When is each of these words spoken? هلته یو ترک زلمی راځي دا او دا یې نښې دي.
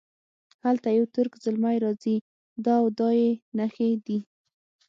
هلته 0.65 0.87
یو 0.97 1.05
ترک 1.15 1.33
زلمی 1.43 1.77
راځي 1.85 2.15
دا 2.65 2.75
او 2.81 2.87
دا 2.99 3.09
یې 3.21 3.29
نښې 3.57 3.89
دي. 4.05 4.17